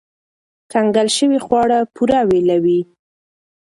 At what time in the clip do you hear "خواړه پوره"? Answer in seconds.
1.45-2.19